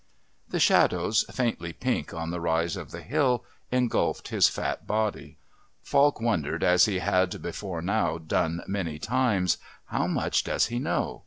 [0.49, 5.37] The shadows, faintly pink on the rise of the hill, engulfed his fat body.
[5.83, 9.59] Falk wondered as he had before now done many times,
[9.89, 11.19] How much does he know?